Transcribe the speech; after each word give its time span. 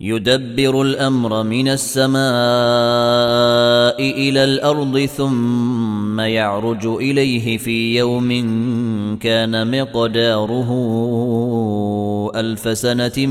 يدبر 0.00 0.82
الأمر 0.82 1.42
من 1.42 1.68
السماء 1.68 2.14
إلى 4.00 4.44
الأرض 4.44 4.98
ثم 4.98 6.20
يعرج 6.20 6.86
إليه 6.86 7.58
في 7.58 7.96
يوم 7.96 8.28
كان 9.20 9.80
مقداره 9.80 10.70
ألف 12.34 12.78
سنة 12.78 13.26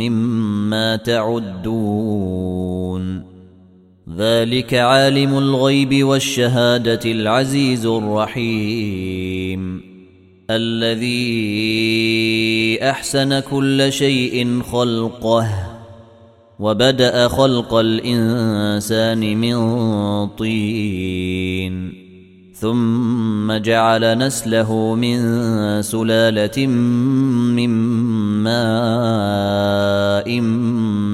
مما 0.00 0.96
تعدون. 0.96 2.58
ذلك 4.16 4.74
عالم 4.74 5.38
الغيب 5.38 6.04
والشهادة 6.04 7.00
العزيز 7.12 7.86
الرحيم. 7.86 9.80
الذي 10.50 11.18
أحسن 12.82 13.40
كل 13.40 13.92
شيء 13.92 14.62
خلقه. 14.62 15.77
وبدأ 16.58 17.28
خلق 17.28 17.74
الإنسان 17.74 19.36
من 19.36 19.56
طين. 20.26 22.08
ثم 22.60 23.52
جعل 23.52 24.18
نسله 24.18 24.94
من 24.94 25.18
سلالة 25.82 26.66
من 26.66 27.70
ماء 28.42 30.40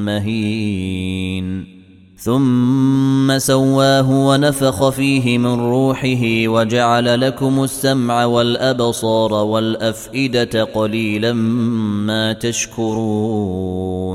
مهين. 0.06 1.74
ثم 2.16 3.38
سواه 3.38 4.10
ونفخ 4.10 4.88
فيه 4.88 5.38
من 5.38 5.60
روحه 5.60 6.48
وجعل 6.48 7.20
لكم 7.20 7.64
السمع 7.64 8.24
والأبصار 8.24 9.32
والأفئدة 9.32 10.64
قليلا 10.64 11.32
ما 11.32 12.32
تشكرون. 12.32 14.14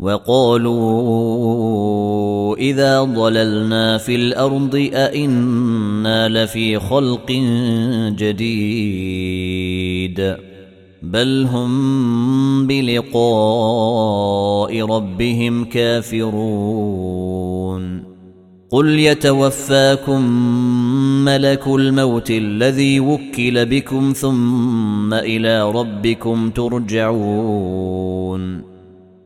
وقالوا 0.00 0.78
إذا 2.56 3.02
ضللنا 3.02 3.98
في 3.98 4.14
الأرض 4.14 4.90
أئنا 4.94 6.28
لفي 6.28 6.78
خلق 6.78 7.32
جديد 8.18 9.58
بل 11.02 11.46
هم 11.52 12.66
بلقاء 12.66 13.12
ربهم 14.82 15.64
كافرون 15.64 17.18
قل 18.70 18.98
يتوفاكم 18.98 20.22
ملك 21.24 21.66
الموت 21.66 22.30
الذي 22.30 23.00
وكل 23.00 23.66
بكم 23.66 24.12
ثم 24.16 25.14
إلى 25.14 25.70
ربكم 25.70 26.50
ترجعون 26.50 27.88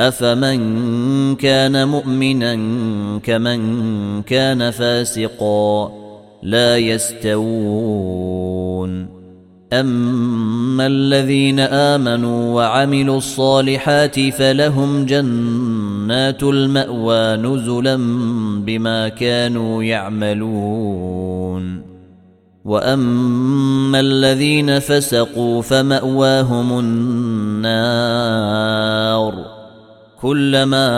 افمن 0.00 1.36
كان 1.36 1.88
مؤمنا 1.88 2.54
كمن 3.18 4.22
كان 4.22 4.70
فاسقا 4.70 5.92
لا 6.42 6.78
يستوون 6.78 8.36
اما 9.72 10.86
الذين 10.86 11.60
امنوا 11.60 12.54
وعملوا 12.54 13.18
الصالحات 13.18 14.20
فلهم 14.20 15.06
جنات 15.06 16.42
الماوى 16.42 17.36
نزلا 17.36 17.96
بما 18.66 19.08
كانوا 19.08 19.82
يعملون 19.82 21.82
واما 22.64 24.00
الذين 24.00 24.78
فسقوا 24.78 25.62
فماواهم 25.62 26.78
النار 26.78 28.16
كلما 30.22 30.88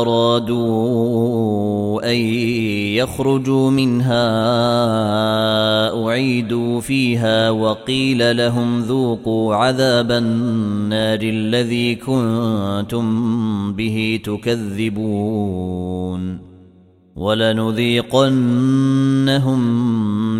أرادوا 0.00 1.38
أن 2.10 2.16
يخرجوا 2.96 3.70
منها 3.70 4.24
أعيدوا 6.04 6.80
فيها 6.80 7.50
وقيل 7.50 8.36
لهم 8.36 8.80
ذوقوا 8.80 9.54
عذاب 9.54 10.12
النار 10.12 11.18
الذي 11.22 11.94
كنتم 11.94 13.06
به 13.72 14.20
تكذبون 14.24 15.68
ولنذيقنهم 17.16 18.40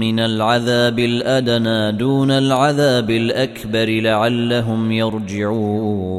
من 0.00 0.20
العذاب 0.20 0.98
الأدنى 0.98 1.92
دون 1.92 2.30
العذاب 2.30 3.10
الأكبر 3.10 4.00
لعلهم 4.00 4.92
يرجعون 4.92 6.18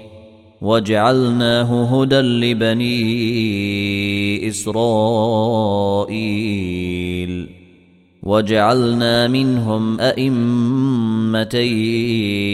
وجعلناه 0.61 2.01
هدى 2.01 2.19
لبني 2.19 2.91
إسرائيل. 4.47 6.01
وجعلنا 8.23 9.27
منهم 9.27 9.99
أئمة 9.99 11.55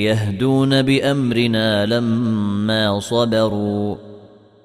يهدون 0.04 0.82
بأمرنا 0.82 1.86
لما 1.86 3.00
صبروا 3.00 3.96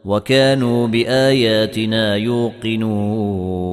وكانوا 0.04 0.86
بآياتنا 0.86 2.16
يوقنون. 2.16 3.72